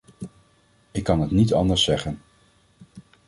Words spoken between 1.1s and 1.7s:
het niet